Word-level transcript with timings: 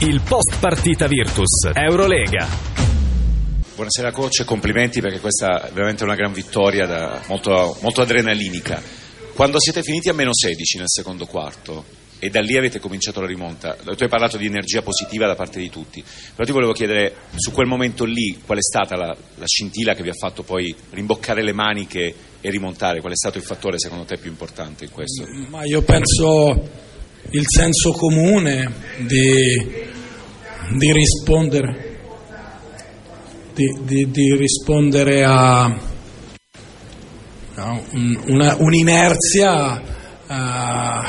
Il 0.00 0.20
post 0.22 0.58
partita 0.58 1.06
Virtus, 1.06 1.70
Eurolega. 1.72 2.48
Buonasera 3.76 4.10
coach, 4.10 4.44
complimenti 4.44 5.00
perché 5.00 5.20
questa 5.20 5.68
è 5.68 5.72
veramente 5.72 6.02
una 6.02 6.16
gran 6.16 6.32
vittoria, 6.32 6.84
da, 6.84 7.22
molto, 7.28 7.78
molto 7.80 8.02
adrenalinica. 8.02 8.82
Quando 9.34 9.60
siete 9.60 9.82
finiti 9.82 10.08
a 10.08 10.12
meno 10.12 10.30
16 10.32 10.78
nel 10.78 10.88
secondo 10.88 11.26
quarto 11.26 11.84
e 12.18 12.28
da 12.28 12.40
lì 12.40 12.56
avete 12.56 12.80
cominciato 12.80 13.20
la 13.20 13.26
rimonta, 13.28 13.76
tu 13.76 14.02
hai 14.02 14.08
parlato 14.08 14.36
di 14.36 14.46
energia 14.46 14.82
positiva 14.82 15.28
da 15.28 15.36
parte 15.36 15.60
di 15.60 15.70
tutti, 15.70 16.02
però 16.34 16.44
ti 16.44 16.52
volevo 16.52 16.72
chiedere 16.72 17.14
su 17.36 17.52
quel 17.52 17.68
momento 17.68 18.04
lì 18.04 18.40
qual 18.44 18.58
è 18.58 18.62
stata 18.62 18.96
la, 18.96 19.16
la 19.36 19.46
scintilla 19.46 19.94
che 19.94 20.02
vi 20.02 20.10
ha 20.10 20.14
fatto 20.14 20.42
poi 20.42 20.74
rimboccare 20.90 21.42
le 21.42 21.52
maniche 21.52 22.14
e 22.40 22.50
rimontare, 22.50 23.00
qual 23.00 23.12
è 23.12 23.16
stato 23.16 23.38
il 23.38 23.44
fattore 23.44 23.78
secondo 23.78 24.04
te 24.04 24.18
più 24.18 24.30
importante 24.30 24.84
in 24.84 24.90
questo? 24.90 25.24
Ma 25.48 25.64
io 25.64 25.82
penso 25.82 26.82
il 27.30 27.44
senso 27.46 27.92
comune 27.92 28.72
di, 28.98 29.83
di 30.76 30.92
rispondere 30.92 31.92
di, 33.54 33.72
di, 33.82 34.10
di, 34.10 34.36
rispondere 34.36 35.22
a 35.24 35.92
una, 38.26 38.56
un'inerzia 38.58 39.80
uh, 40.26 41.08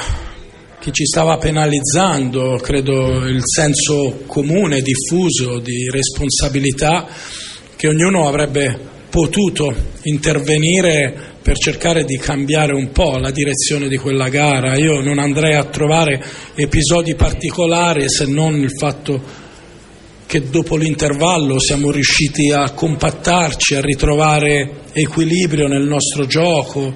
che 0.80 0.92
ci 0.92 1.06
stava 1.06 1.38
penalizzando, 1.38 2.60
credo 2.62 3.26
il 3.26 3.42
senso 3.44 4.22
comune, 4.28 4.82
diffuso 4.82 5.58
di 5.58 5.90
responsabilità 5.90 7.08
che 7.76 7.88
ognuno 7.88 8.28
avrebbe 8.28 8.94
potuto 9.10 9.74
intervenire 10.04 11.34
per 11.42 11.58
cercare 11.58 12.04
di 12.04 12.18
cambiare 12.18 12.74
un 12.74 12.92
po' 12.92 13.18
la 13.18 13.32
direzione 13.32 13.88
di 13.88 13.98
quella 13.98 14.30
gara. 14.30 14.76
Io 14.76 15.02
non 15.02 15.18
andrei 15.18 15.56
a 15.56 15.64
trovare 15.64 16.24
episodi 16.54 17.16
particolari 17.16 18.10
se 18.10 18.26
non 18.26 18.56
il 18.56 18.72
fatto 18.78 19.44
che 20.36 20.50
dopo 20.50 20.76
l'intervallo 20.76 21.58
siamo 21.62 21.92
riusciti 21.92 22.52
a 22.52 22.72
compattarci, 22.72 23.76
a 23.76 23.80
ritrovare 23.80 24.82
equilibrio 24.92 25.68
nel 25.68 25.88
nostro 25.88 26.26
gioco, 26.26 26.94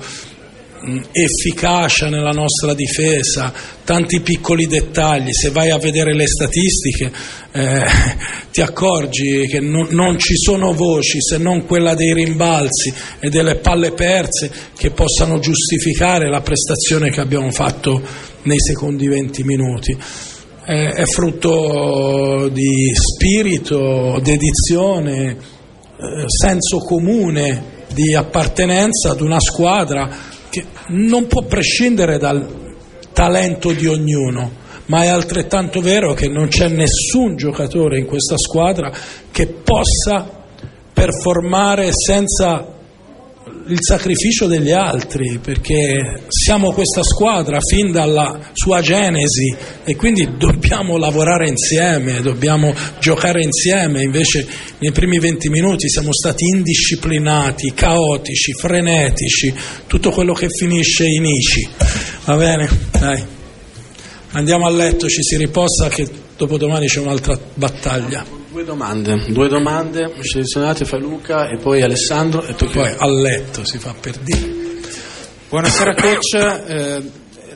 efficacia 1.14 2.10
nella 2.10 2.32
nostra 2.32 2.74
difesa, 2.74 3.54
tanti 3.86 4.20
piccoli 4.20 4.68
dettagli. 4.68 5.30
Se 5.32 5.52
vai 5.52 5.70
a 5.70 5.78
vedere 5.78 6.14
le 6.14 6.28
statistiche 6.28 7.10
eh, 7.54 7.82
ti 8.52 8.60
accorgi 8.60 9.48
che 9.48 9.62
non, 9.62 9.88
non, 9.92 10.20
ci 10.20 10.36
sono 10.36 10.74
voci 10.74 11.22
se 11.22 11.38
non 11.38 11.66
quella 11.66 11.96
dei 11.96 12.14
rimbalzi 12.14 12.94
e 13.22 13.30
delle 13.30 13.56
palle 13.56 13.94
perse 13.94 14.52
che 14.78 14.92
possano 14.92 15.40
giustificare 15.40 16.30
la 16.30 16.42
prestazione 16.42 17.10
che 17.10 17.22
abbiamo 17.22 17.52
fatto 17.52 18.02
nei 18.42 18.60
secondi 18.60 19.08
20 19.08 19.44
minuti 19.44 19.98
è 20.66 21.04
frutto 21.06 22.50
di 22.50 22.92
spirito, 22.94 24.20
dedizione, 24.22 25.32
eh, 25.32 26.24
senso 26.28 26.78
comune 26.80 27.78
di 27.94 28.14
appartenenza 28.16 29.12
ad 29.12 29.22
una 29.22 29.40
squadra 29.40 30.10
che 30.50 30.66
non 30.90 31.28
può 31.28 31.44
prescindere 31.44 32.18
dal 32.18 32.48
talento 33.14 33.72
di 33.72 33.88
ognuno, 33.88 34.52
ma 34.86 35.04
è 35.04 35.08
altrettanto 35.08 35.82
vero 35.82 36.14
che 36.14 36.28
non 36.28 36.48
c'è 36.48 36.68
nessun 36.68 37.36
giocatore 37.36 38.00
in 38.00 38.06
questa 38.06 38.36
squadra 38.38 38.92
che 39.32 39.48
possa 39.48 40.46
performare 40.94 41.90
senza 41.92 42.79
il 43.70 43.78
sacrificio 43.80 44.48
degli 44.48 44.72
altri, 44.72 45.40
perché 45.42 46.24
siamo 46.28 46.72
questa 46.72 47.04
squadra 47.04 47.60
fin 47.60 47.92
dalla 47.92 48.50
sua 48.54 48.82
genesi 48.82 49.56
e 49.84 49.96
quindi 49.96 50.38
dobbiamo 50.38 50.98
lavorare 50.98 51.48
insieme, 51.48 52.22
dobbiamo 52.22 52.74
giocare 53.00 53.44
insieme, 53.44 54.02
invece 54.02 54.48
nei 54.80 54.92
primi 54.92 55.20
20 55.20 55.50
minuti 55.50 55.88
siamo 55.88 56.12
stati 56.12 56.46
indisciplinati, 56.46 57.74
caotici, 57.74 58.54
frenetici, 58.54 59.54
tutto 59.86 60.10
quello 60.10 60.34
che 60.34 60.48
finisce 60.50 61.06
in 61.06 61.26
ici. 61.26 61.68
Va 62.26 62.36
bene? 62.36 62.68
Dai. 63.00 63.24
Andiamo 64.32 64.66
a 64.66 64.72
letto, 64.72 65.08
ci 65.08 65.22
si 65.22 65.38
riposa 65.38 65.90
che 65.90 66.08
dopodomani 66.40 66.88
c'è 66.88 67.02
un'altra 67.02 67.38
battaglia. 67.56 68.24
Due 68.50 68.64
domande, 68.64 69.26
due 69.28 69.50
domande 69.50 70.14
selezionate 70.22 70.86
fra 70.86 70.98
Luca 70.98 71.50
e 71.50 71.58
poi 71.58 71.82
Alessandro 71.82 72.46
e 72.46 72.54
poi 72.54 72.88
a 72.98 73.08
letto 73.08 73.66
si 73.66 73.78
fa 73.78 73.94
per 74.00 74.16
dire. 74.18 74.58
Buonasera 75.50 75.94
coach, 75.96 76.34
eh, 76.36 77.02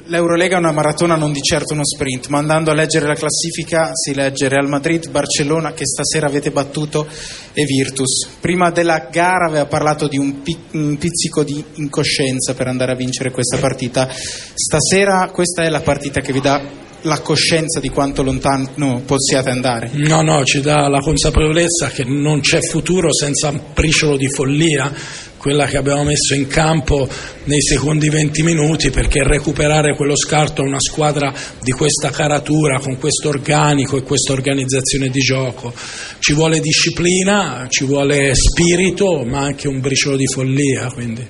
l'Eurolega 0.08 0.58
è 0.58 0.60
una 0.60 0.74
maratona 0.74 1.16
non 1.16 1.32
di 1.32 1.42
certo 1.42 1.74
uno 1.74 1.86
sprint, 1.86 2.28
ma 2.28 2.40
andando 2.40 2.72
a 2.72 2.74
leggere 2.74 3.08
la 3.08 3.16
classifica 3.16 3.92
si 3.94 4.14
legge 4.14 4.50
Real 4.50 4.68
Madrid, 4.68 5.10
Barcellona 5.10 5.72
che 5.72 5.86
stasera 5.86 6.28
avete 6.28 6.52
battuto 6.52 7.08
e 7.54 7.64
Virtus. 7.64 8.28
Prima 8.42 8.70
della 8.70 9.08
gara 9.10 9.48
aveva 9.48 9.66
parlato 9.66 10.10
di 10.10 10.18
un, 10.18 10.42
pic- 10.42 10.74
un 10.74 10.98
pizzico 10.98 11.44
di 11.44 11.64
incoscienza 11.76 12.54
per 12.54 12.68
andare 12.68 12.92
a 12.92 12.96
vincere 12.96 13.32
questa 13.32 13.58
partita. 13.58 14.10
Stasera 14.10 15.30
questa 15.32 15.64
è 15.64 15.70
la 15.70 15.82
partita 15.82 16.20
che 16.20 16.34
vi 16.34 16.42
dà 16.42 16.83
la 17.04 17.20
coscienza 17.22 17.80
di 17.80 17.90
quanto 17.90 18.24
lontano 18.24 19.02
possiate 19.06 19.50
andare? 19.50 19.92
No, 19.94 20.22
no, 20.22 20.44
ci 20.44 20.62
dà 20.62 20.88
la 20.88 21.00
consapevolezza 21.00 21.90
che 21.90 22.04
non 22.04 22.42
c'è 22.42 22.60
futuro 22.62 23.14
senza 23.14 23.50
un 23.50 23.62
briciolo 23.74 24.18
di 24.18 24.30
follia, 24.30 24.92
quella 25.38 25.66
che 25.66 25.76
abbiamo 25.78 26.04
messo 26.04 26.34
in 26.34 26.48
campo 26.48 27.08
nei 27.46 27.62
secondi 27.62 28.10
20 28.10 28.44
minuti, 28.44 28.90
perché 28.90 29.24
recuperare 29.24 29.96
quello 29.96 30.16
scarto 30.16 30.62
a 30.62 30.66
una 30.66 30.80
squadra 30.80 31.34
di 31.62 31.72
questa 31.72 32.10
caratura, 32.10 32.80
con 32.80 32.98
questo 32.98 33.28
organico 33.28 33.98
e 33.98 34.04
questa 34.04 34.32
organizzazione 34.32 35.10
di 35.10 35.20
gioco, 35.20 35.74
ci 36.20 36.34
vuole 36.34 36.60
disciplina, 36.60 37.68
ci 37.70 37.84
vuole 37.84 38.34
spirito, 38.34 39.24
ma 39.26 39.42
anche 39.42 39.68
un 39.68 39.82
briciolo 39.82 40.16
di 40.16 40.28
follia, 40.28 40.90
quindi 40.94 41.28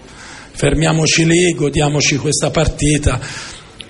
fermiamoci 0.55 1.25
lì, 1.25 1.53
godiamoci 1.53 2.17
questa 2.17 2.51
partita 2.51 3.19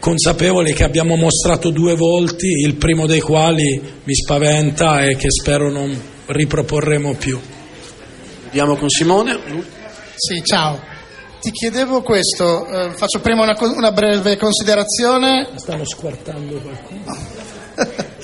consapevoli 0.03 0.73
che 0.73 0.83
abbiamo 0.83 1.15
mostrato 1.15 1.69
due 1.69 1.95
volti, 1.95 2.45
il 2.47 2.75
primo 2.75 3.07
dei 3.07 3.21
quali 3.21 3.81
mi 4.03 4.13
spaventa 4.13 5.01
e 5.05 5.15
che 5.15 5.29
spero 5.29 5.71
non 5.71 5.97
riproporremo 6.25 7.13
più. 7.13 7.39
Andiamo 8.47 8.75
con 8.75 8.89
Simone. 8.89 9.39
Sì, 10.15 10.43
ciao. 10.43 10.77
Ti 11.39 11.51
chiedevo 11.51 12.01
questo, 12.01 12.67
eh, 12.67 12.91
faccio 12.97 13.21
prima 13.21 13.43
una, 13.43 13.55
una, 13.57 13.93
breve 13.93 14.35
considerazione. 14.35 15.47
Stanno 15.55 15.85
squartando 15.85 16.57
qualcuno. 16.57 17.17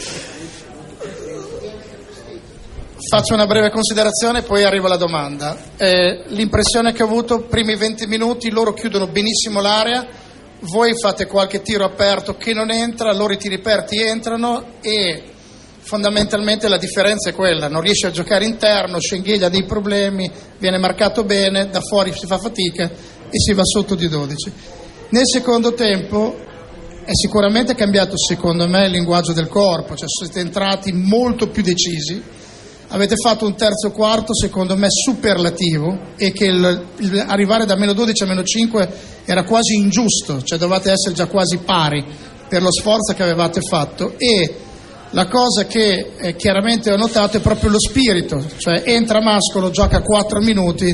Faccio 3.10 3.34
una 3.34 3.48
breve 3.48 3.72
considerazione 3.72 4.40
e 4.40 4.44
poi 4.44 4.64
arrivo 4.64 4.86
alla 4.86 4.98
domanda. 4.98 5.58
Eh, 5.78 6.26
l'impressione 6.28 6.92
che 6.92 7.02
ho 7.02 7.08
avuto, 7.08 7.44
primi 7.44 7.76
20 7.76 8.06
minuti, 8.06 8.52
loro 8.52 8.74
chiudono 8.74 9.08
benissimo 9.08 9.62
l'area, 9.62 10.06
voi 10.62 10.92
fate 11.00 11.26
qualche 11.26 11.62
tiro 11.62 11.86
aperto 11.86 12.36
che 12.36 12.54
non 12.54 12.72
entra, 12.72 13.14
loro 13.14 13.34
i 13.34 13.38
tiri 13.38 13.56
aperti 13.56 14.02
entrano 14.02 14.74
e 14.82 15.24
fondamentalmente 15.80 16.68
la 16.68 16.78
differenza 16.78 17.30
è 17.30 17.34
quella, 17.34 17.68
non 17.68 17.82
riesce 17.82 18.08
a 18.08 18.12
giocare 18.12 18.46
interno, 18.46 19.00
Schengelia 19.00 19.48
ha 19.48 19.50
dei 19.50 19.64
problemi, 19.64 20.30
viene 20.58 20.78
marcato 20.78 21.24
bene, 21.24 21.70
da 21.70 21.82
fuori 21.82 22.14
si 22.14 22.28
fa 22.28 22.38
fatica 22.38 22.84
e 22.86 23.40
si 23.40 23.54
va 23.54 23.64
sotto 23.64 23.96
di 23.96 24.08
12. 24.08 24.52
Nel 25.10 25.26
secondo 25.26 25.74
tempo 25.74 26.38
è 27.04 27.12
sicuramente 27.14 27.74
cambiato 27.74 28.18
secondo 28.18 28.68
me 28.68 28.86
il 28.86 28.92
linguaggio 28.92 29.34
del 29.34 29.48
corpo, 29.48 29.96
cioè 29.96 30.08
siete 30.08 30.42
entrati 30.42 30.92
molto 30.92 31.48
più 31.48 31.64
decisi, 31.64 32.22
avete 32.90 33.16
fatto 33.16 33.46
un 33.46 33.56
terzo 33.56 33.92
quarto 33.92 34.34
secondo 34.34 34.76
me 34.76 34.88
superlativo 34.90 36.14
e 36.18 36.32
che 36.32 36.46
il, 36.46 36.86
il 36.98 37.26
arrivare 37.28 37.66
da 37.66 37.76
meno 37.76 37.94
12 37.94 38.24
a 38.24 38.26
meno 38.26 38.44
5 38.44 38.90
era 39.26 39.44
quasi 39.44 39.76
ingiusto, 39.76 40.42
cioè 40.42 40.58
dovevate 40.58 40.92
essere 40.92 41.14
già 41.14 41.28
quasi 41.28 41.58
pari 41.58 42.04
per 42.48 42.62
lo 42.62 42.72
sforzo 42.72 43.14
che 43.14 43.24
avevate 43.24 43.62
fatto 43.62 44.16
e 44.18 44.56
la 45.12 45.28
cosa 45.28 45.66
che 45.66 46.12
eh, 46.18 46.36
chiaramente 46.36 46.92
ho 46.92 46.98
notato 46.98 47.38
è 47.38 47.40
proprio 47.40 47.72
lo 47.72 47.80
spirito, 47.80 48.44
cioè 48.58 48.84
entra 48.86 49.22
Mascolo, 49.22 49.72
gioca 49.72 50.02
4 50.02 50.40
minuti 50.40 50.88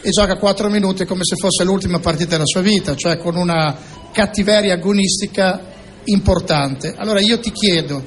e 0.00 0.10
gioca 0.10 0.36
4 0.36 0.68
minuti 0.68 1.04
come 1.04 1.20
se 1.22 1.36
fosse 1.36 1.64
l'ultima 1.64 1.98
partita 1.98 2.30
della 2.30 2.46
sua 2.46 2.60
vita, 2.60 2.94
cioè 2.94 3.18
con 3.18 3.36
una 3.36 3.76
cattiveria 4.12 4.74
agonistica 4.74 5.60
importante. 6.04 6.94
Allora 6.96 7.20
io 7.20 7.38
ti 7.40 7.52
chiedo, 7.52 8.02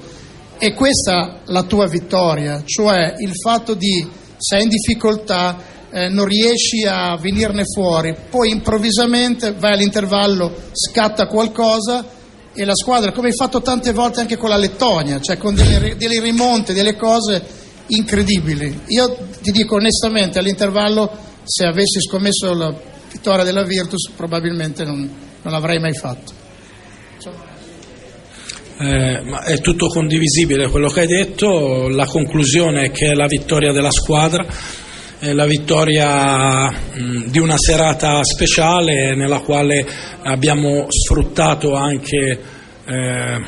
è 0.62 0.76
questa 0.76 1.40
la 1.46 1.64
tua 1.64 1.88
vittoria? 1.88 2.62
Cioè 2.64 3.16
il 3.18 3.32
fatto 3.36 3.74
di 3.74 4.08
sei 4.38 4.62
in 4.62 4.70
difficoltà, 4.70 5.58
eh, 5.90 6.08
non 6.10 6.26
riesci 6.26 6.86
a 6.86 7.18
venirne 7.18 7.64
fuori, 7.66 8.16
poi 8.30 8.52
improvvisamente 8.52 9.54
vai 9.54 9.74
all'intervallo, 9.74 10.54
scatta 10.72 11.26
qualcosa 11.26 12.06
e 12.54 12.64
la 12.64 12.76
squadra, 12.76 13.12
come 13.12 13.30
hai 13.30 13.36
fatto 13.36 13.64
tante 13.64 13.92
volte 13.92 14.20
anche 14.20 14.38
con 14.38 14.50
la 14.50 14.58
Lettonia, 14.58 15.20
cioè 15.20 15.38
con 15.38 15.56
delle, 15.56 15.96
delle 15.98 16.20
rimonte, 16.20 16.74
delle 16.74 16.96
cose 16.96 17.44
incredibili. 17.88 18.82
Io 18.90 19.18
ti 19.42 19.50
dico 19.50 19.78
onestamente, 19.78 20.38
all'intervallo, 20.38 21.10
se 21.44 21.66
avessi 21.66 22.00
scommesso 22.08 22.54
la 22.54 22.72
vittoria 23.12 23.44
della 23.44 23.64
Virtus, 23.64 24.12
probabilmente 24.16 24.84
non, 24.84 25.00
non 25.42 25.52
l'avrei 25.52 25.80
mai 25.80 25.96
fatto. 25.96 26.41
Eh, 28.82 29.22
ma 29.24 29.44
è 29.44 29.60
tutto 29.60 29.88
condivisibile 29.88 30.68
quello 30.68 30.90
che 30.90 31.02
hai 31.02 31.08
detto, 31.08 31.88
la 31.88 32.06
conclusione 32.06 32.86
è 32.86 32.92
che 32.92 33.12
è 33.12 33.14
la 33.14 33.28
vittoria 33.28 33.72
della 33.72 33.92
squadra, 33.92 34.46
è 35.20 35.34
la 35.34 35.46
vittoria 35.46 36.70
mh, 36.72 37.30
di 37.30 37.38
una 37.38 37.58
serata 37.58 38.24
speciale 38.24 39.14
nella 39.14 39.42
quale 39.42 39.86
abbiamo 40.24 40.88
sfruttato 40.90 41.76
anche 41.76 42.40
eh, 42.86 43.42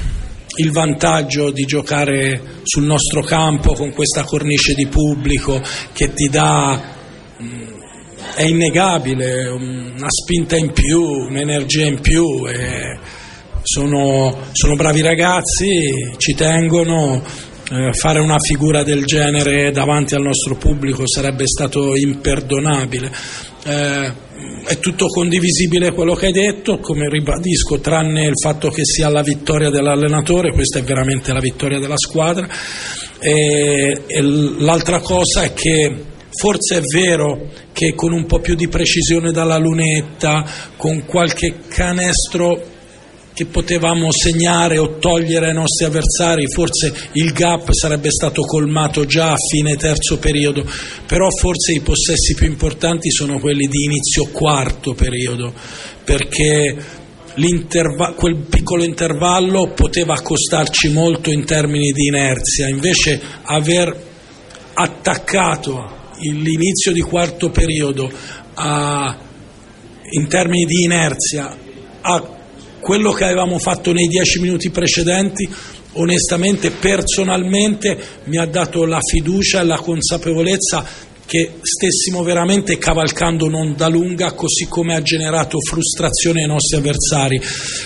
il 0.58 0.72
vantaggio 0.72 1.50
di 1.50 1.66
giocare 1.66 2.40
sul 2.62 2.84
nostro 2.84 3.22
campo 3.22 3.74
con 3.74 3.92
questa 3.92 4.24
cornice 4.24 4.76
di 4.76 4.86
pubblico 4.86 5.60
che 5.94 6.14
ti 6.14 6.30
dà 6.30 6.92
è 8.36 8.44
innegabile, 8.44 9.48
una 9.48 10.08
spinta 10.10 10.58
in 10.58 10.72
più, 10.72 11.02
un'energia 11.02 11.86
in 11.86 12.00
più. 12.00 12.46
Sono, 13.64 14.38
sono, 14.52 14.76
bravi 14.76 15.02
ragazzi, 15.02 16.14
ci 16.18 16.34
tengono. 16.36 17.24
Eh, 17.72 17.94
fare 17.94 18.20
una 18.20 18.38
figura 18.38 18.84
del 18.84 19.06
genere 19.06 19.72
davanti 19.72 20.16
al 20.16 20.22
nostro 20.22 20.58
pubblico 20.58 21.08
sarebbe 21.08 21.48
stato 21.48 21.96
imperdonabile. 21.96 23.10
Eh, 23.66 24.12
è 24.66 24.80
tutto 24.80 25.08
condivisibile 25.08 25.94
quello 25.94 26.14
che 26.14 26.26
hai 26.28 26.34
detto, 26.34 26.80
come 26.80 27.08
ribadisco, 27.10 27.80
tranne 27.80 28.26
il 28.26 28.38
fatto 28.40 28.70
che 28.70 28.84
sia 28.84 29.08
la 29.08 29.22
vittoria 29.22 29.70
dell'allenatore, 29.70 30.52
questa 30.52 30.80
è 30.80 30.84
veramente 30.84 31.32
la 31.32 31.40
vittoria 31.40 31.80
della 31.80 31.98
squadra. 31.98 32.48
E, 33.20 34.02
e 34.06 34.22
l'altra 34.22 35.00
cosa 35.00 35.44
è 35.44 35.54
che 35.54 36.12
Forse 36.36 36.78
è 36.78 36.82
vero 36.82 37.52
che 37.74 37.94
con 37.94 38.12
un 38.12 38.26
po' 38.26 38.40
più 38.40 38.56
di 38.56 38.68
precisione 38.68 39.32
dalla 39.32 39.58
lunetta, 39.58 40.44
con 40.76 41.06
qualche 41.06 41.60
canestro 41.68 42.60
che 43.34 43.46
potevamo 43.46 44.12
segnare 44.12 44.78
o 44.78 44.98
togliere 45.00 45.48
ai 45.48 45.54
nostri 45.54 45.86
avversari, 45.86 46.48
forse 46.48 46.94
il 47.14 47.32
gap 47.34 47.72
sarebbe 47.72 48.10
stato 48.12 48.44
colmato 48.44 49.06
già 49.06 49.32
a 49.32 49.38
fine 49.38 49.76
terzo 49.76 50.20
periodo, 50.20 50.64
però 51.08 51.28
forse 51.30 51.74
i 51.74 51.82
possessi 51.82 52.36
più 52.36 52.48
importanti 52.48 53.10
sono 53.10 53.40
quelli 53.40 53.68
di 53.68 53.86
inizio 53.86 54.28
quarto 54.28 54.94
periodo, 54.94 55.52
perché 56.04 57.02
quel 58.16 58.46
piccolo 58.48 58.84
intervallo 58.84 59.72
poteva 59.72 60.22
costarci 60.22 60.90
molto 60.90 61.32
in 61.32 61.46
termini 61.46 61.92
di 61.92 62.06
inerzia, 62.06 62.68
invece 62.68 63.20
aver 63.42 64.12
attaccato 64.74 66.02
l'inizio 66.20 66.92
di 66.92 67.02
quarto 67.02 67.50
periodo 67.50 68.12
a, 68.54 69.18
in 70.12 70.28
termini 70.28 70.66
di 70.66 70.84
inerzia 70.84 71.58
a 72.02 72.42
quello 72.84 73.14
che 73.14 73.24
avevamo 73.24 73.58
fatto 73.60 73.94
nei 73.94 74.08
dieci 74.08 74.42
minuti 74.42 74.70
precedenti, 74.70 75.50
onestamente, 75.94 76.70
personalmente 76.70 77.98
mi 78.26 78.38
ha 78.38 78.46
dato 78.46 78.84
la 78.84 79.00
fiducia 79.00 79.62
e 79.62 79.64
la 79.64 79.78
consapevolezza 79.78 80.86
che 81.26 81.54
stessimo 81.62 82.22
veramente 82.24 82.78
cavalcando 82.78 83.46
un'onda 83.46 83.88
lunga 83.88 84.34
così 84.34 84.68
come 84.68 84.96
ha 84.96 85.02
generato 85.02 85.58
frustrazione 85.62 86.42
ai 86.42 86.48
nostri 86.48 86.78
avversari. 86.78 87.42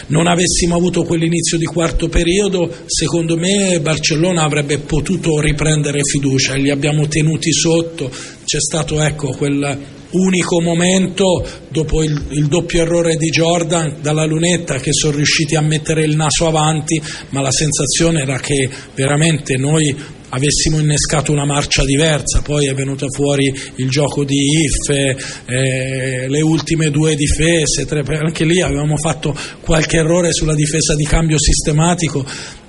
Non 0.07 0.25
avessimo 0.25 0.75
avuto 0.75 1.03
quell'inizio 1.03 1.59
di 1.59 1.65
quarto 1.65 2.09
periodo, 2.09 2.67
secondo 2.87 3.37
me 3.37 3.79
Barcellona 3.79 4.41
avrebbe 4.41 4.79
potuto 4.79 5.39
riprendere 5.39 6.01
fiducia, 6.01 6.55
li 6.55 6.71
abbiamo 6.71 7.07
tenuti 7.07 7.53
sotto, 7.53 8.09
c'è 8.43 8.59
stato 8.59 8.99
ecco 8.99 9.29
quel 9.29 9.95
unico 10.11 10.61
momento 10.61 11.45
dopo 11.69 12.03
il, 12.03 12.25
il, 12.29 12.47
doppio 12.47 12.81
errore 12.81 13.15
di 13.17 13.29
Jordan 13.29 13.97
dalla 14.01 14.25
lunetta 14.25 14.77
che 14.79 14.93
sono 14.93 15.15
riusciti 15.15 15.55
a 15.55 15.61
mettere 15.61 16.03
il 16.03 16.15
naso 16.15 16.47
avanti, 16.47 17.01
ma 17.29 17.41
la 17.41 17.51
sensazione 17.51 18.21
era 18.21 18.39
che 18.39 18.69
veramente 18.95 19.57
noi 19.57 19.95
avessimo 20.29 20.79
innescato 20.79 21.31
una 21.31 21.45
marcia 21.45 21.85
diversa, 21.85 22.41
poi 22.41 22.67
è 22.67 22.73
venuto 22.73 23.07
fuori 23.09 23.53
il 23.75 23.89
gioco 23.89 24.25
di 24.25 24.35
If, 24.35 24.89
eh, 24.89 26.27
le 26.27 26.41
ultime 26.41 26.89
due 26.89 27.15
difese, 27.15 27.85
tre, 27.85 28.03
anche 28.17 28.43
lì 28.43 28.61
avevamo 28.61 28.97
fatto 28.97 29.35
qualche 29.61 29.97
errore 29.97 30.33
sulla 30.33 30.55
difesa 30.55 30.95
di 30.95 31.05
cambio 31.05 31.37
sistematico 31.39 32.25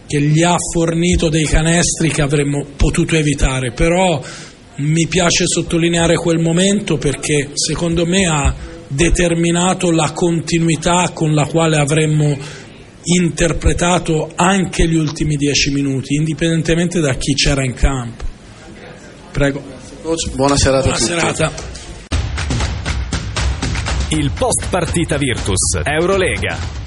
che 0.07 0.21
gli 0.23 0.43
ha 0.43 0.57
fornito 0.73 1.29
dei 1.29 1.45
canestri 1.45 2.11
che 2.11 2.23
avremmo 2.23 2.65
potuto 2.77 3.17
evitare, 3.17 3.73
però 3.73 4.23
mi 4.79 5.07
piace 5.07 5.45
sottolineare 5.47 6.15
quel 6.17 6.39
momento 6.39 6.99
perché 6.99 7.51
secondo 7.55 8.07
me 8.07 8.27
ha 8.27 8.55
determinato 8.87 9.91
la 9.91 10.13
continuità 10.13 11.11
con 11.13 11.35
la 11.35 11.47
quale 11.47 11.79
avremmo 11.79 12.37
interpretato 13.03 14.33
anche 14.35 14.87
gli 14.87 14.95
ultimi 14.95 15.37
dieci 15.37 15.71
minuti, 15.71 16.15
indipendentemente 16.15 17.01
da 17.01 17.15
chi 17.15 17.35
c'era 17.35 17.65
in 17.65 17.75
campo. 17.75 18.25
Prego. 19.33 19.63
Buona 20.35 20.57
serata 20.57 20.89
buona 20.89 20.95
a 20.95 20.99
tutti. 20.99 21.03
Serata. 21.03 21.53
Il 24.11 24.31
post 24.37 24.69
partita 24.71 25.17
Virtus 25.19 25.81
Eurolega. 25.85 26.78